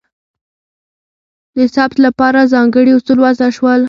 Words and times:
د 1.57 1.59
ثبت 1.75 1.97
لپاره 2.05 2.49
ځانګړي 2.53 2.91
اصول 2.97 3.17
وضع 3.25 3.49
شول. 3.57 3.79